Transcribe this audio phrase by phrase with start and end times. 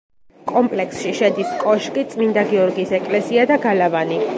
[0.51, 4.25] კომპლექსში შედის კოშკი, წმინდა გიორგის ეკლესია და გალავანი.